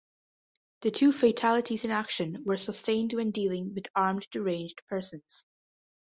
The 0.81 0.89
two 0.89 1.11
fatalities 1.11 1.85
in 1.85 1.91
action 1.91 2.41
were 2.43 2.57
sustained 2.57 3.13
when 3.13 3.29
dealing 3.29 3.75
with 3.75 3.85
armed 3.95 4.25
deranged 4.31 4.81
persons. 4.89 5.45